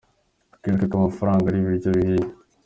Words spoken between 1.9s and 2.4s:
bihiye.